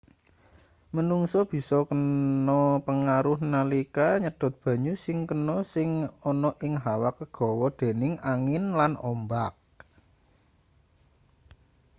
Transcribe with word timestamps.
menungsa 0.97 1.39
bisa 1.51 1.79
kena 1.89 2.63
pengaruh 2.87 3.37
nalika 3.53 4.07
nyedot 4.23 4.49
banyu 4.65 4.93
sing 5.05 5.17
kena 5.29 5.57
sing 5.73 5.89
ana 6.29 6.49
ing 6.65 6.73
hawa 6.83 7.09
kegawa 7.19 7.67
dening 7.79 8.13
angin 8.33 8.63
lan 8.79 8.91
ombak 9.11 9.53